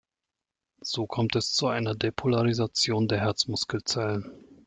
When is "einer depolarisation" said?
1.67-3.07